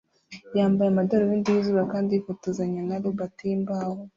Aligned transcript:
yambaye 0.57 0.87
amadarubindi 0.89 1.47
yizuba 1.55 1.83
kandi 1.93 2.09
yifotozanya 2.13 2.81
na 2.87 2.95
robot 3.03 3.35
yimbaho 3.47 4.01